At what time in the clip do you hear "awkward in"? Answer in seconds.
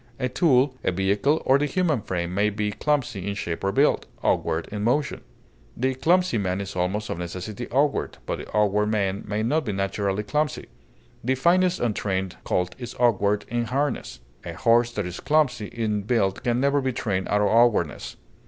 4.23-4.83, 12.95-13.65